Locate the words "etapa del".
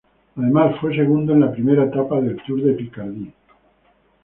1.85-2.37